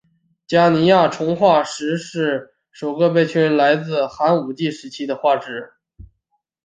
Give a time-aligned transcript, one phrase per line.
[0.47, 5.73] 加尼亚虫化石是首个被确认为来自前寒武纪时期的化石。